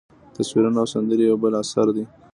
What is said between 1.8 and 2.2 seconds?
دی.